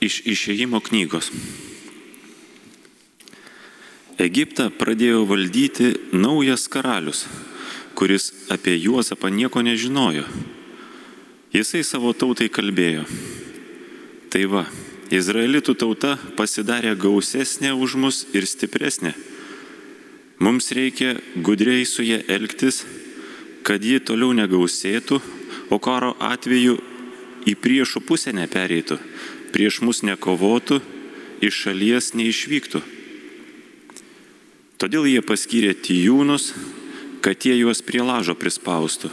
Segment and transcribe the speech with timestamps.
[0.00, 1.30] Iš išėjimo knygos.
[4.20, 7.26] Egiptą pradėjo valdyti naujas karalius,
[7.96, 10.24] kuris apie Juozapą nieko nežinojo.
[11.52, 13.06] Jisai savo tautai kalbėjo.
[14.32, 14.66] Tai va,
[15.12, 19.14] Izraelitų tauta pasidarė gausesnė už mus ir stipresnė.
[20.42, 22.82] Mums reikia gudriai su jie elgtis,
[23.64, 25.20] kad ji toliau negausėtų,
[25.72, 26.76] o karo atveju
[27.46, 28.98] į priešų pusę nepereitų,
[29.54, 30.80] prieš mus nekovotų,
[31.44, 32.80] iš šalies neišvyktų.
[34.76, 36.50] Todėl jie paskyrė tijūnus,
[37.24, 39.10] kad jie juos prie lažo prispaustų.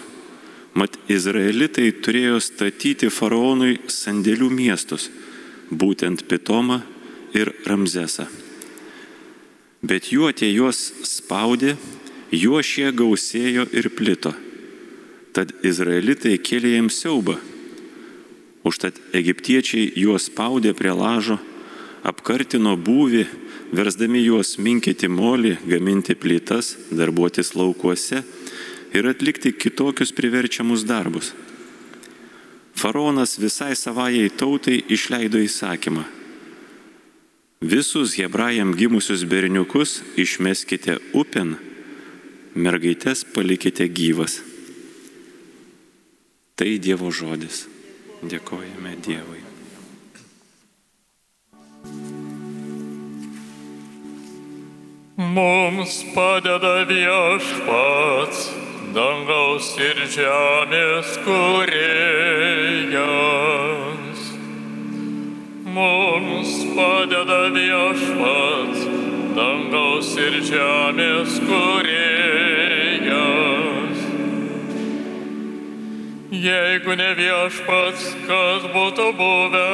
[0.74, 5.10] Mat izraelitai turėjo statyti faraonui sandėlių miestus,
[5.70, 6.82] būtent Pitomą
[7.38, 8.26] ir Ramzesą.
[9.84, 11.76] Bet juo tie juos spaudė,
[12.32, 14.34] juo šie gausėjo ir plito.
[15.34, 17.38] Tad izraelitai kėlė jiems siaubą
[18.64, 21.36] Užtat egiptiečiai juos spaudė prie lažo,
[22.08, 23.26] apkartino būvį,
[23.76, 28.24] versdami juos minkyti molį, gaminti plytas, darbuotis laukuose
[28.94, 31.34] ir atlikti kitokius priverčiamus darbus.
[32.74, 36.04] Faraonas visai savajai tautai išleido įsakymą.
[37.64, 41.56] Visus hebrajam gimusius berniukus išmeskite upin,
[42.56, 44.42] mergaitės palikite gyvas.
[46.60, 47.73] Tai Dievo žodis.
[48.24, 49.42] Dėkojame Dievui.
[55.18, 58.40] Mums padeda viešpats,
[58.96, 61.84] dangaus ir žemės kuriejas.
[65.76, 68.88] Mums padeda viešpats,
[69.36, 71.83] dangaus ir žemės kuriejas.
[76.44, 79.68] Jeigu ne viešpats, kas būtų buvę,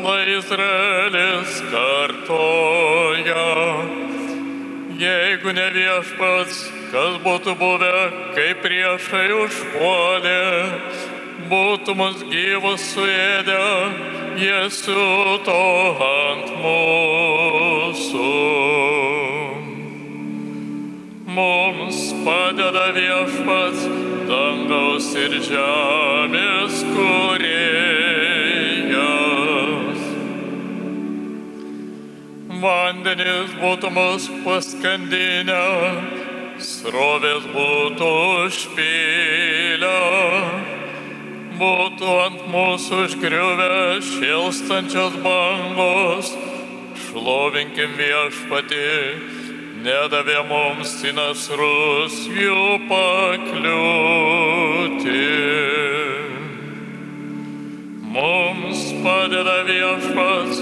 [0.00, 3.42] lai Izraelis kartoja.
[5.02, 6.62] Jeigu ne viešpats,
[6.94, 7.92] kas būtų buvę,
[8.32, 10.48] kai priešai užpuolė,
[11.52, 13.60] būtų mus gyvus suėdę,
[14.40, 15.60] jie siūto
[16.08, 18.32] ant mūsų.
[21.32, 23.84] Mums padeda viešpats
[24.28, 27.62] dangaus ir žemės kuriejas.
[32.64, 35.64] Vandenis būtų mus paskandinę,
[36.60, 38.10] srovės būtų
[38.44, 40.00] užpylę,
[41.62, 43.70] būtų ant mūsų užgriuvę
[44.10, 46.34] šilstančios bangos,
[47.06, 48.90] šlovinkim viešpatį
[49.82, 53.72] nedavė mums į nasrus jų pakliūti.
[58.12, 60.60] Mums padeda viešpats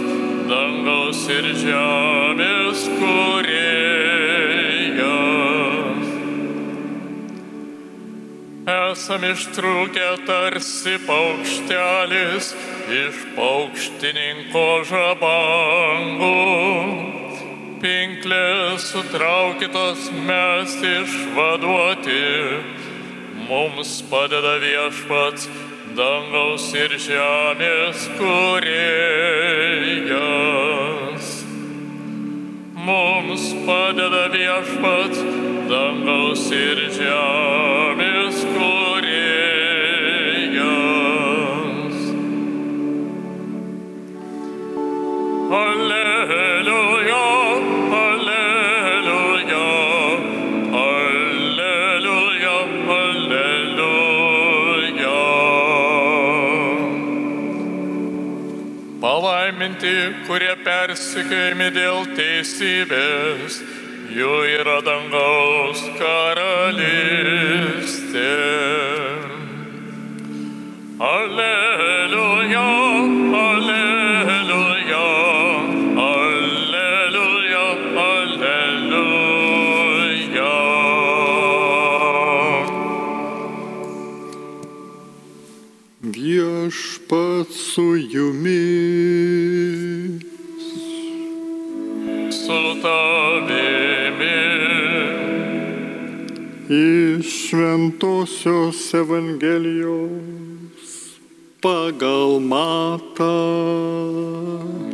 [0.51, 3.89] dangaus ir žemės kuriejas.
[8.71, 12.47] Esam ištrūkę tarsi paukštelis
[13.01, 16.39] iš paukštininko žabangų
[17.81, 22.21] pinklės sutraukytos mes išvaduoti.
[23.49, 25.49] Mums padeda viešpats
[25.97, 28.61] dangaus ir žemės kuriejas.
[32.87, 35.19] Mums padeda viešpats
[35.73, 39.11] dangaus ir žemės kuriejas.
[45.51, 45.90] Alleluja.
[59.61, 63.59] Palaiminti, kurie persikėjami dėl teisybės,
[64.09, 67.05] jų yra dangaus karalystė.
[70.97, 71.70] Alleluja,
[87.41, 88.51] Viešpat su jumis.
[92.31, 94.41] Su tavimi.
[96.69, 100.11] Iš Šventojios Evangelijos
[101.63, 103.33] pagal matą.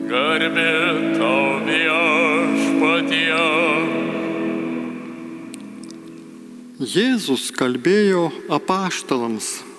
[0.07, 3.43] Garbė tau viešpatie.
[6.79, 9.76] Jėzus kalbėjo apaštalams.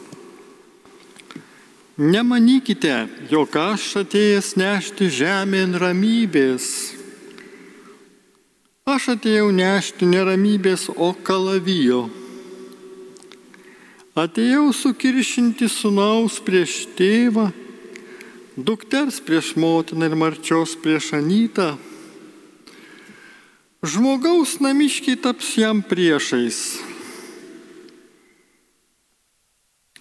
[1.98, 6.66] Nemanykite, jog aš atėjęs nešti žemėn ramybės.
[8.86, 12.04] Aš atėjau nešti neramybės, o kalavijo.
[14.14, 17.48] Atėjau sukiršinti sunaus prieš tėvą,
[18.54, 21.80] dukters prieš motiną ir marčios prieš anytą.
[23.82, 26.62] Žmogaus namiškiai taps jam priešais.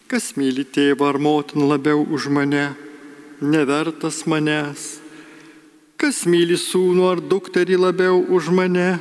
[0.07, 2.77] Kas myli tėvą ar motiną labiau už mane,
[3.43, 5.01] nevertas manęs.
[5.99, 9.01] Kas myli sūnų ar dukterį labiau už mane,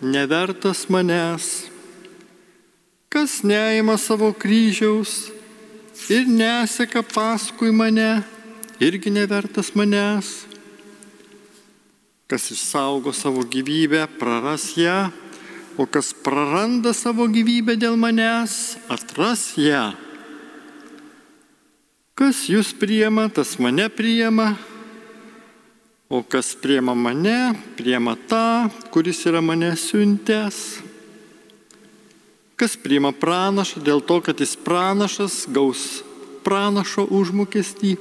[0.00, 1.66] nevertas manęs.
[3.12, 5.28] Kas neima savo kryžiaus
[6.08, 8.24] ir neseka paskui mane,
[8.80, 10.46] irgi nevertas manęs.
[12.24, 15.12] Kas išsaugo savo gyvybę, praras ją,
[15.76, 20.05] o kas praranda savo gyvybę dėl manęs, atras ją.
[22.16, 24.54] Kas jūs priema, tas mane priema,
[26.08, 30.60] o kas priema mane, priema tą, kuris yra mane siuntęs.
[32.56, 35.82] Kas priima pranašą dėl to, kad jis pranašas, gaus
[36.40, 37.98] pranašo užmokestį.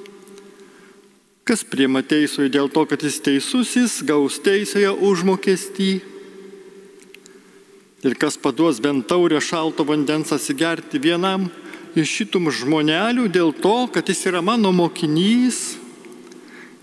[1.43, 5.91] Kas priima teisųjį dėl to, kad jis teisusis, gaus teisėje užmokestį.
[8.07, 11.49] Ir kas paduos bent taurę šalto vandens atsigerti vienam,
[11.95, 15.77] iš šitų žmonelių dėl to, kad jis yra mano mokinys,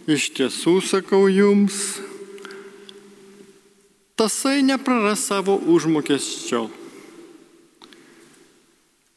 [0.08, 2.00] iš tiesų sakau jums,
[4.16, 6.70] tasai nepraras savo užmokesčio.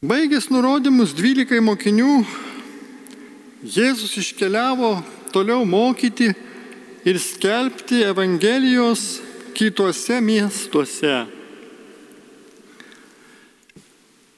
[0.05, 2.25] Baigęs nurodymus 12 mokinių,
[3.65, 4.99] Jėzus iškeliavo
[5.33, 6.27] toliau mokyti
[7.07, 9.23] ir skelbti Evangelijos
[9.57, 11.23] kitose miestuose.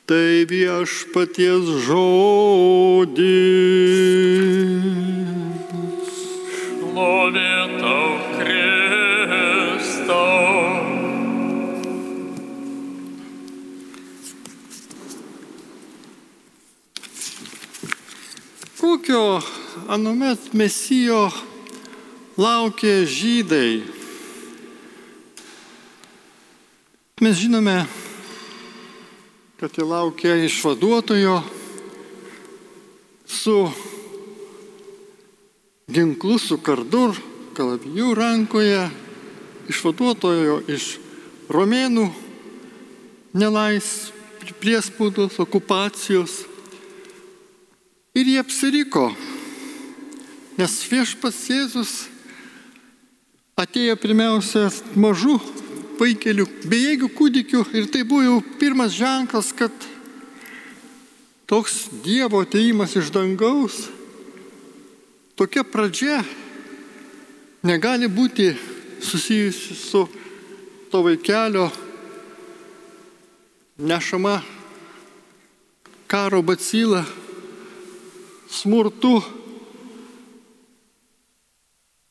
[0.07, 3.27] Tai viešpaties žodis.
[6.80, 10.07] Šlovė tau, Kristau.
[18.80, 19.44] Kokio
[19.92, 21.27] anuomet mesijo
[22.39, 23.83] laukė žydai?
[27.19, 27.83] Mes žinome,
[29.59, 31.42] kad jie laukia išvaduotojo
[33.25, 33.71] su
[35.89, 37.15] ginklu, su kardu,
[37.57, 38.83] kalavijų rankoje,
[39.65, 41.00] išvaduotojo iš
[41.50, 42.06] romėnų
[43.33, 44.12] nelais,
[44.62, 46.44] priespaudos, okupacijos.
[48.13, 49.09] Ir jie apsiriko,
[50.62, 51.95] nes viešpas Jėzus
[53.57, 55.39] atėjo pirmiausia mažų
[55.99, 59.71] vaikelių, bejėgių kūdikių ir tai buvo jau pirmas ženklas, kad
[61.49, 63.88] toks Dievo ateimas iš dangaus,
[65.39, 66.21] tokia pradžia
[67.67, 68.51] negali būti
[69.03, 70.05] susijusi su
[70.91, 71.69] to vaikelio
[73.77, 74.41] nešama
[76.07, 77.03] karo bacila,
[78.49, 79.19] smurtu.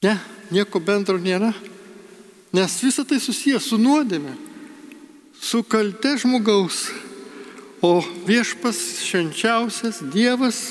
[0.05, 0.19] Ne,
[0.53, 1.51] nieko bendro nėra.
[2.57, 4.33] Nes visa tai susijęs su nuodėme,
[5.37, 6.87] su kalte žmogaus.
[7.85, 10.71] O viešpas švenčiausias Dievas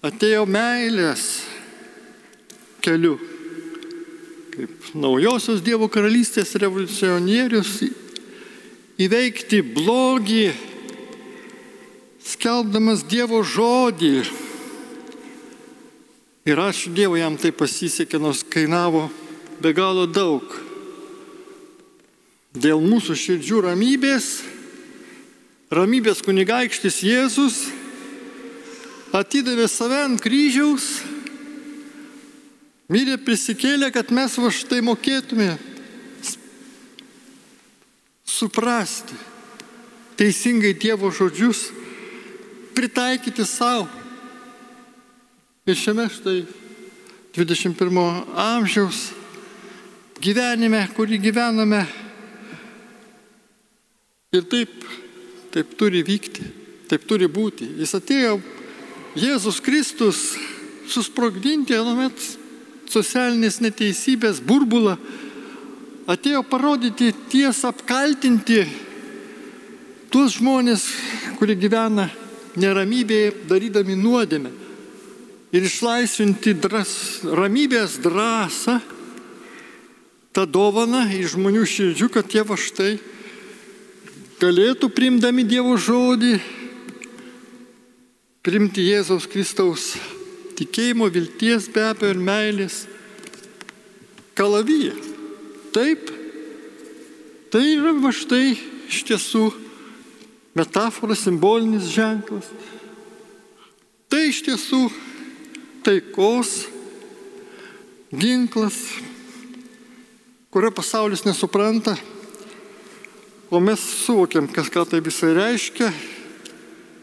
[0.00, 1.26] atėjo meilės
[2.80, 3.18] keliu.
[4.56, 7.76] Kaip naujosios Dievo karalystės revoliucionierius
[9.04, 10.46] įveikti blogį,
[12.32, 14.14] skelbdamas Dievo žodį.
[16.48, 19.10] Ir ačiū Dievui jam tai pasisekė, nors kainavo
[19.62, 20.42] be galo daug.
[22.52, 24.26] Dėl mūsų širdžių ramybės,
[25.72, 27.60] ramybės kunigaikštis Jėzus
[29.14, 30.88] atidavė save ant kryžiaus,
[32.92, 35.54] mirė prisikėlė, kad mes va štai mokėtume
[38.28, 39.16] suprasti
[40.18, 41.70] teisingai Dievo žodžius,
[42.76, 43.88] pritaikyti savo.
[45.68, 46.42] Ir šiame štai
[47.32, 49.21] 21 amžiaus
[50.22, 51.82] gyvenime, kurį gyvename,
[54.32, 54.84] ir taip,
[55.52, 56.46] taip turi vykti,
[56.88, 57.66] taip turi būti.
[57.82, 58.38] Jis atėjo,
[59.18, 60.22] Jėzus Kristus,
[60.88, 62.16] susprogdinti anuomet
[62.88, 64.96] socialinės neteisybės burbulą,
[66.08, 68.62] atėjo parodyti tiesą, apkaltinti
[70.12, 70.86] tuos žmonės,
[71.38, 72.08] kurie gyvena
[72.56, 74.50] neramybėje, darydami nuodėmę.
[75.52, 76.94] Ir išlaisvinti dras,
[77.28, 78.78] ramybės drąsą,
[80.32, 82.96] tą dovaną iš žmonių širdžių, kad tie va štai
[84.42, 86.40] galėtų priimdami Dievo žodį
[88.42, 89.92] Primti Jėzaus Kristaus
[90.58, 92.80] tikėjimo, vilties be abejo ir meilės
[94.34, 94.96] kalavyje.
[95.72, 96.10] Taip,
[97.54, 98.56] tai yra va štai
[98.90, 99.44] iš tiesų
[100.58, 102.50] metafora, simbolinis ženklas.
[104.10, 104.82] Tai iš tiesų
[105.86, 106.66] taikos
[108.12, 108.76] ginklas,
[110.52, 111.96] kurio pasaulis nesupranta,
[113.50, 115.88] o mes suvokiam, kas ką tai visai reiškia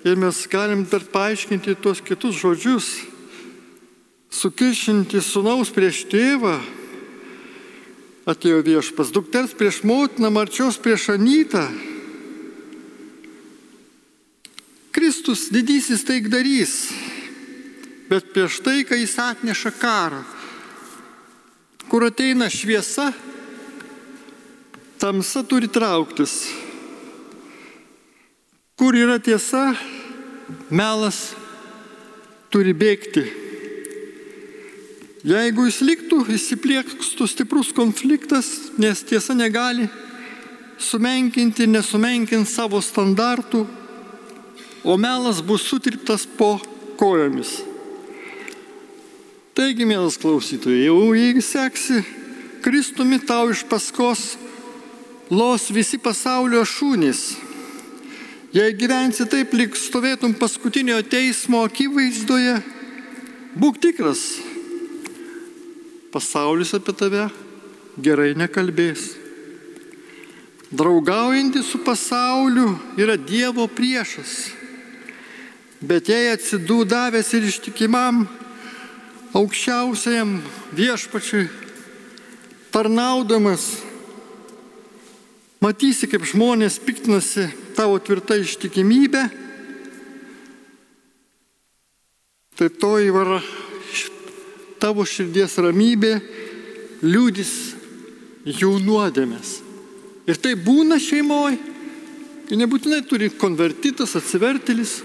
[0.05, 2.89] ir mes galim dar paaiškinti tuos kitus žodžius,
[4.29, 6.59] sukiršinti sunaus prieš tėvą,
[8.29, 11.63] atėjo viešpas, dukters prieš motiną, marčios prieš anytą.
[14.93, 16.75] Kristus didysis taikdarys,
[18.13, 20.21] bet prieš tai, kai jis atneša karą,
[21.89, 23.09] kur ateina šviesa,
[24.99, 26.49] tamsa turi trauktis.
[28.79, 29.73] Kur yra tiesa,
[30.71, 31.31] melas
[32.51, 33.23] turi bėgti.
[35.27, 39.89] Jeigu jis liktų, įsipliekstų stiprus konfliktas, nes tiesa negali
[40.79, 43.65] sumenkinti, nesumenkinti savo standartų,
[44.87, 46.55] o melas bus sutirptas po
[46.99, 47.57] kojomis.
[49.59, 51.99] Taigi, mielas klausytojai, jau jeigu seksi
[52.63, 54.37] Kristumi tau iš paskos
[55.29, 57.21] los visi pasaulio šūnys.
[58.53, 62.55] Jei gyvensi taip, lyg stovėtum paskutinio teismo akivaizdoje,
[63.53, 64.23] būk tikras,
[66.09, 67.27] pasaulis apie tave
[68.01, 69.11] gerai nekalbės.
[70.73, 74.51] Draugaujantis su pasauliu yra Dievo priešas.
[75.81, 78.25] Bet jei atsidūdavęs ir ištikimam
[79.37, 80.35] aukščiausiam
[80.75, 81.45] viešpačiui,
[82.73, 83.69] tarnaudamas,
[85.63, 89.25] matysi, kaip žmonės piktinasi tavo tvirtą ištikimybę,
[92.59, 93.39] tai to įvara
[94.79, 96.17] tavo širdies ramybė
[97.03, 97.53] liūdis
[98.47, 99.59] jų nuodėmės.
[100.29, 101.57] Ir tai būna šeimoje,
[102.47, 104.99] kai nebūtinai turi konvertitas, atsivertelis,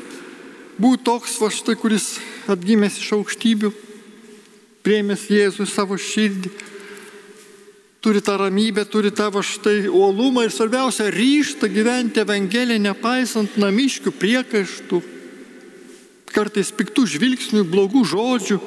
[0.78, 2.16] būti toks va štai, kuris
[2.50, 3.70] atgimęs iš aukštybių,
[4.84, 6.50] priemęs Jėzų į savo širdį,
[8.04, 14.12] turi tą ramybę, turi tą va štai uolumą ir svarbiausia ryštą gyventi Evangeliją, nepaisant namiškių
[14.20, 14.98] priekaištų,
[16.28, 18.58] kartais piktų žvilgsnių, blogų žodžių.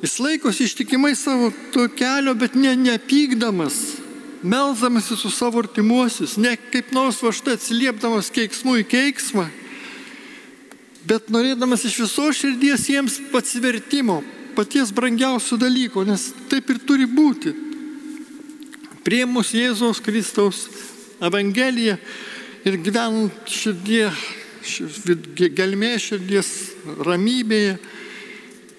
[0.00, 3.76] Jis laikosi ištikimai savo to kelio, bet ne, nepykdamas,
[4.40, 9.44] melzdamasi su savo artimuosius, ne kaip nors va štai atsiliepdamas keiksmų į keiksmą,
[11.04, 14.22] bet norėdamas iš viso širdies jiems atsivertimo,
[14.58, 17.52] paties brangiausio dalyko, nes taip ir turi būti.
[19.06, 20.64] Priemus Jėzaus Kristaus
[21.22, 21.94] Evangeliją
[22.66, 24.08] ir gyvenant širdie,
[25.54, 26.50] gelmė širdies
[27.06, 27.76] ramybėje,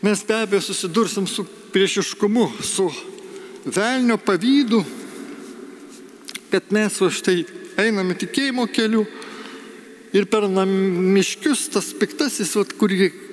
[0.04, 2.90] mes be abejo susidursim su priešiškumu, su
[3.64, 4.84] velnio pavydu,
[6.52, 7.40] kad mes va štai
[7.80, 9.08] einame tikėjimo keliu
[10.12, 13.29] ir per namiškius tas piktasis, vat, kurį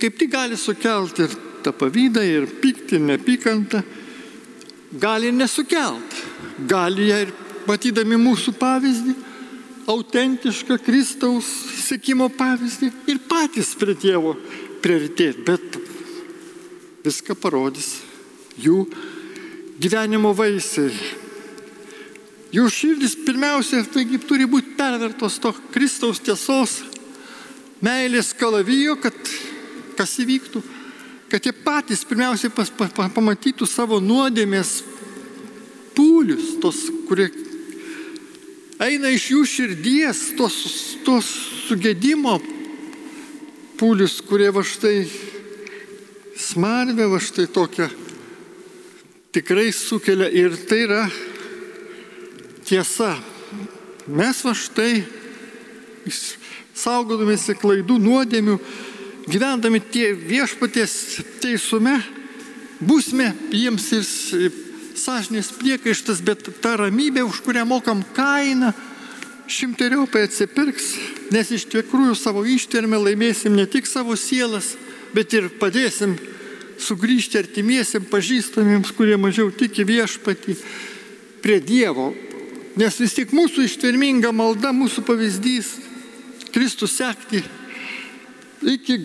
[0.00, 3.82] kaip tik gali sukelti ir tą pavydą, ir pyktį, ir nepykantą,
[5.00, 6.16] gali nesukelt.
[6.68, 7.32] Gali ją ir
[7.68, 9.14] matydami mūsų pavyzdį,
[9.88, 11.48] autentišką Kristaus
[11.86, 14.34] sėkimo pavyzdį ir patys prie Dievo
[14.82, 15.78] prioritėti, bet
[17.06, 17.94] viską parodys
[18.60, 18.82] jų
[19.80, 20.92] gyvenimo vaisiai.
[22.52, 26.78] Jų širdis pirmiausia, taigi turi būti pervertos to Kristaus tiesos,
[27.84, 29.16] meilės kalavijo, kad
[29.98, 30.62] kas įvyktų,
[31.28, 34.78] kad jie patys pirmiausiai pas, pa, pa, pamatytų savo nuodėmės
[35.98, 37.28] pūlius, tos, kurie
[38.78, 40.56] eina iš jų širdies, tos,
[41.04, 41.28] tos
[41.66, 42.38] sugėdimo
[43.78, 45.02] pūlius, kurie va štai
[46.38, 47.90] smarvė, va štai tokia
[49.34, 51.02] tikrai sukelia ir tai yra
[52.66, 53.12] tiesa.
[54.08, 55.02] Mes va štai
[56.78, 58.56] saugodamėsi klaidų, nuodėmių,
[59.28, 60.92] gyvendami tie viešpaties
[61.42, 61.98] teisume,
[62.80, 64.06] būsime jiems ir
[64.98, 68.72] sąžinės priekaištas, bet ta ramybė, už kurią mokam kainą,
[69.48, 70.92] šimteriopai atsipirks,
[71.32, 74.74] nes iš tikrųjų savo ištvermę laimėsim ne tik savo sielas,
[75.14, 76.18] bet ir padėsim
[76.78, 80.56] sugrįžti artimiesiam pažįstamiems, kurie mažiau tiki viešpatį
[81.42, 82.12] prie Dievo.
[82.78, 85.72] Nes vis tik mūsų ištverminga malda, mūsų pavyzdys,
[86.54, 87.42] Kristus sekti
[88.62, 89.00] iki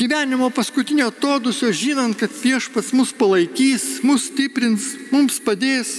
[0.00, 5.98] gyvenimo paskutinio atodusio, žinant, kad viešpats mus palaikys, mus stiprins, mums padės.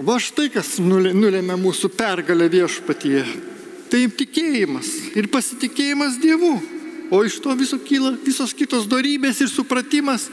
[0.00, 3.24] Va štai kas nulėmė mūsų pergalę viešpatyje.
[3.90, 6.56] tai tikėjimas ir pasitikėjimas Dievu.
[7.10, 10.30] O iš to viso kyla visos kitos darybės ir supratimas,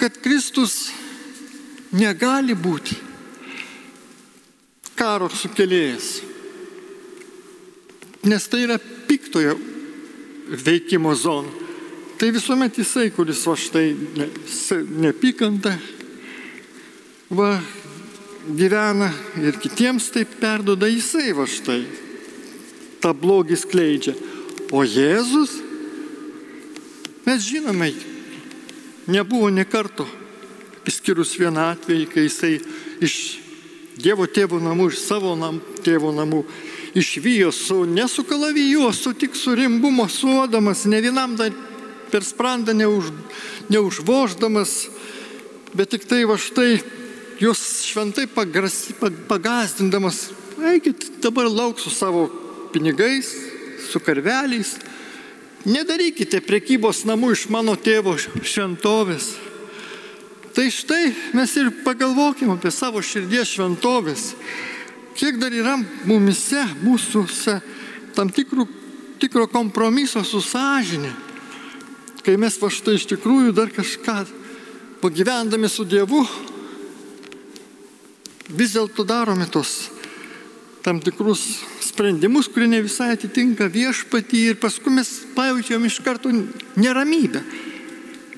[0.00, 0.90] kad Kristus
[1.92, 2.98] negali būti
[4.98, 6.20] karo sukėlėjas.
[8.24, 8.76] Nes tai yra
[9.08, 9.56] piktojo
[10.56, 11.50] veikimo zona.
[12.18, 14.28] Tai visuomet jisai, kuris va štai ne,
[15.04, 15.74] nepykanta,
[17.34, 17.58] va
[18.54, 19.10] gyvena
[19.42, 21.82] ir kitiems taip perdoda jisai va štai.
[23.02, 24.14] Ta blogį skleidžia.
[24.72, 25.58] O Jėzus,
[27.26, 27.90] mes žinome,
[29.10, 30.06] nebuvo nekarto,
[30.88, 32.58] išskyrus vieną atvejį, kai jisai
[33.04, 33.16] iš
[33.94, 36.40] Dievo tėvo namų, iš savo nam, tėvo namų
[36.94, 38.08] išvyjo su, ne
[38.92, 41.52] su tik su rimbu mosuodamas, ne vienam dar
[42.10, 43.10] per sprandą neuž,
[43.68, 44.88] neužvoždamas,
[45.74, 46.78] bet tik tai va štai
[47.42, 48.94] juos šventai pagrasi,
[49.28, 50.28] pagazdindamas,
[50.62, 52.28] eikit dabar lauk su savo
[52.72, 53.32] pinigais,
[53.90, 54.76] su karveliais,
[55.66, 59.32] nedarykite prekybos namų iš mano tėvo šventovės.
[60.54, 64.28] Tai štai mes ir pagalvokime apie savo širdies šventovės.
[65.14, 65.76] Kiek dar yra
[66.08, 67.60] mumise, mūsųse
[68.16, 68.66] tam tikrų,
[69.22, 71.12] tikro kompromiso su sąžinė.
[72.24, 74.16] Kai mes va štai iš tikrųjų dar kažką
[75.02, 76.24] pagyvendami su Dievu,
[78.48, 79.90] vis dėlto darome tos
[80.84, 86.32] tam tikrus sprendimus, kurie ne visai atitinka viešpatį ir paskui mes pajaučiam iš karto
[86.76, 87.40] neramybę.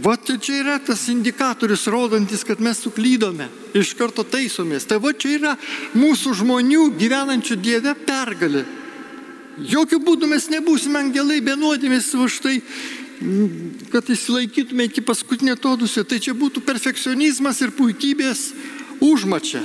[0.02, 4.84] Va tai čia yra tas indikatorius rodantis, kad mes suklydome iš karto taisomės.
[4.84, 5.54] Tai va čia yra
[5.96, 8.66] mūsų žmonių gyvenančių Dieve pergalė.
[9.56, 12.58] Jokių būdų mes nebūsime angelai benuodėmės už tai,
[13.88, 16.04] kad įsilaikytume iki paskutinio todusio.
[16.04, 18.50] Tai čia būtų perfekcionizmas ir puikybės
[19.00, 19.64] užmačia.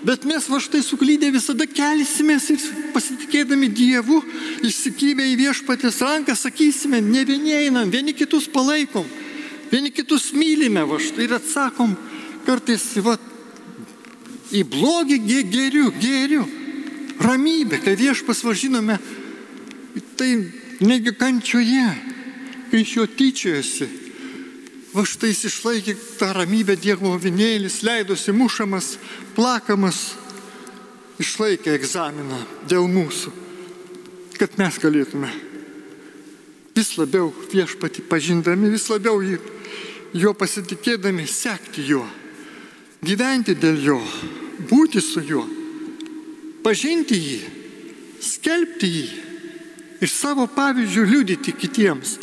[0.00, 2.62] Bet mes va štai suklydę visada kelsimės ir
[2.94, 4.22] pasitikėdami Dievu,
[4.64, 9.04] išsikybę į viešpatės ranką, sakysime, ne vieni einam, vieni kitus palaikom.
[9.70, 11.94] Vieni kitus mylime, va ir atsakom
[12.46, 13.14] kartais va,
[14.50, 16.46] į blogį geriu, geriu.
[17.20, 18.96] Ramybė, kai viešpas važinome,
[20.16, 20.30] tai
[20.80, 21.90] negi kančioje,
[22.70, 23.88] kai iš jo tyčiojasi.
[24.90, 28.96] Va štai jis išlaikė tą ramybę Dievo vinėlis, leidosi mušamas,
[29.36, 30.00] plakamas,
[31.22, 33.30] išlaikė egzaminą dėl mūsų,
[34.40, 35.30] kad mes galėtume
[36.74, 39.38] vis labiau viešpati pažindami, vis labiau jį
[40.16, 42.04] jo pasitikėdami sekti juo,
[43.04, 43.98] gyventi dėl jo,
[44.70, 45.44] būti su juo,
[46.64, 47.40] pažinti jį,
[48.20, 49.08] skelbti jį
[50.00, 52.18] ir savo pavyzdžių liudyti kitiems.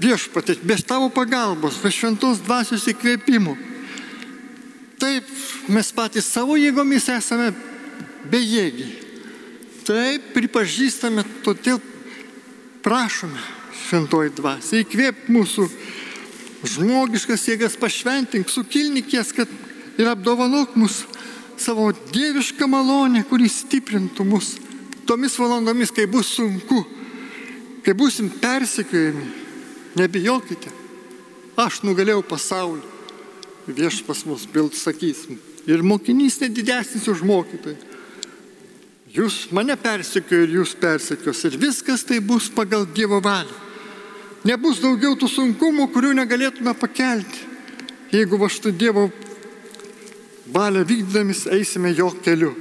[0.00, 3.52] Viešpatė, be tavo pagalbos, be šventos dvasios įkvėpimų.
[5.00, 5.28] Taip,
[5.68, 7.50] mes patys savo jėgomis esame
[8.32, 8.94] bejėgiai.
[9.84, 11.80] Taip, pripažįstame, todėl
[12.84, 13.40] prašome
[13.84, 15.66] šventoji dvasia, įkvėp mūsų
[16.66, 19.48] žmogiškas jėgas pašventink, sukilnikės, kad
[20.00, 21.04] ir apdovanok mus
[21.60, 24.54] savo dievišką malonę, kuris stiprintų mus
[25.08, 26.84] tomis valandomis, kai bus sunku,
[27.84, 29.26] kai busim persekiojami.
[29.98, 30.70] Nebijokite,
[31.58, 32.84] aš nugalėjau pasaulį.
[33.70, 35.40] Viešpas mus bild sakysim.
[35.66, 37.88] Ir mokinys nedidesnis už mokytoją.
[39.10, 41.42] Jūs mane persekiojo ir jūs persekios.
[41.48, 43.69] Ir viskas tai bus pagal Dievo valią
[44.44, 47.46] nebus daugiau tų sunkumų, kurių negalėtume pakelti.
[48.10, 49.08] Jeigu va štai Dievo
[50.50, 52.54] valią vykdydamis eisime jo keliu.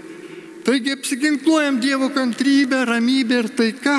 [0.65, 3.97] Taigi apsiginkluojam Dievo kantrybę, ramybę ir taiką.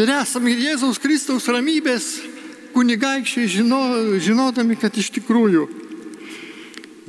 [0.00, 2.16] Ir esame Jėzaus Kristaus ramybės
[2.72, 3.82] kunigaikščiai žino,
[4.24, 5.68] žinodami, kad iš tikrųjų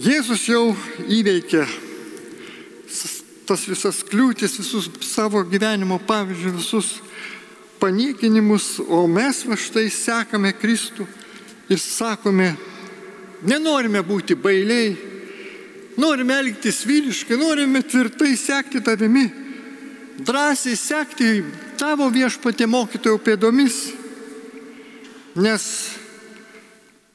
[0.04, 0.74] Jėzus jau
[1.08, 1.64] įveikė
[3.48, 6.88] tas visas kliūtis, visus savo gyvenimo pavyzdžius, visus
[7.84, 11.04] paniekinimus, o mes va štai sekame Kristų
[11.68, 12.54] ir sakome,
[13.44, 14.94] nenorime būti bailiai,
[16.00, 19.26] norime elgtis vyriškai, norime tvirtai sekti tavimi,
[20.24, 21.34] drąsiai sekti
[21.80, 23.82] tavo viešpatė mokytojo pėdomis,
[25.36, 25.68] nes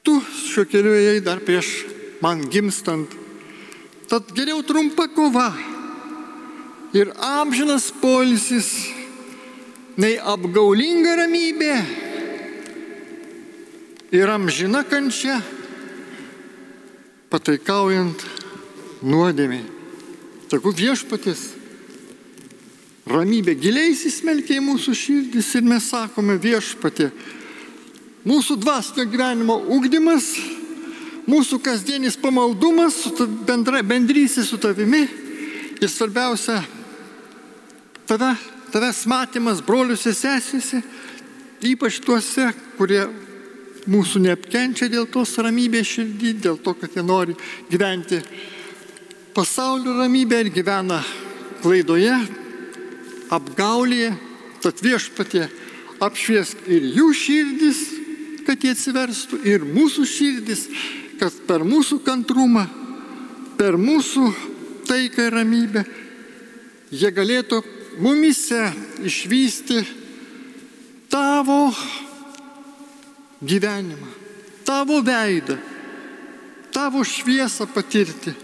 [0.04, 1.72] tu šiuo keliu ėjai dar prieš
[2.20, 3.16] man gimstant.
[4.08, 5.48] Tad geriau trumpa kova
[6.92, 8.97] ir amžinas polisis
[9.98, 11.72] nei apgaulinga ramybė
[14.14, 15.40] ir amžina kančia,
[17.28, 18.22] pataikaujant
[19.04, 19.64] nuodėmiai.
[20.48, 21.42] Sakau, viešpatis,
[23.10, 27.10] ramybė giliai įsismelkia į mūsų širdis ir mes sakome viešpatė,
[28.28, 30.30] mūsų dvasinio gyvenimo ugdymas,
[31.28, 33.02] mūsų kasdienis pamaldumas,
[33.48, 35.02] bendra, bendrysis su tavimi
[35.82, 36.62] ir svarbiausia,
[38.08, 38.32] tave
[38.72, 40.82] tavęs matymas broliuose sesėse,
[41.64, 43.02] ypač tuose, kurie
[43.88, 47.36] mūsų neapkenčia dėl tos ramybės širdį, dėl to, kad jie nori
[47.70, 48.20] gyventi
[49.34, 50.98] pasaulio ramybę ir gyvena
[51.62, 52.14] klaidoje,
[53.34, 54.12] apgaulėje,
[54.62, 55.46] tad viešpatė
[56.02, 57.80] apšviesk ir jų širdis,
[58.46, 60.66] kad jie atsiverstų, ir mūsų širdis,
[61.20, 62.66] kad per mūsų kantrumą,
[63.58, 64.28] per mūsų
[64.88, 65.84] taiką ir ramybę
[66.90, 67.60] jie galėtų
[67.98, 68.72] mumise
[69.04, 69.82] išvysti
[71.10, 71.72] tavo
[73.40, 74.08] gyvenimą,
[74.64, 75.56] tavo veidą,
[76.72, 78.34] tavo šviesą patirti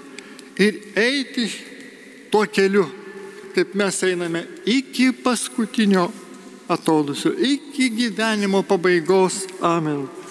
[0.58, 1.48] ir eiti
[2.30, 2.86] tuo keliu,
[3.54, 6.10] kaip mes einame iki paskutinio
[6.68, 9.44] atodusio, iki gyvenimo pabaigos.
[9.60, 10.23] Amen.